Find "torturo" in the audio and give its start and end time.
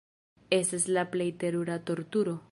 1.91-2.35